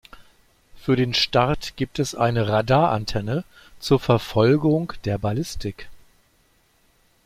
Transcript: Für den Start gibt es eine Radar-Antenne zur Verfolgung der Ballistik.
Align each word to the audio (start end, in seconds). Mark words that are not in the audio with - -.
Für 0.77 0.95
den 0.95 1.13
Start 1.13 1.73
gibt 1.75 1.99
es 1.99 2.15
eine 2.15 2.47
Radar-Antenne 2.47 3.43
zur 3.79 3.99
Verfolgung 3.99 4.93
der 5.05 5.19
Ballistik. 5.19 5.89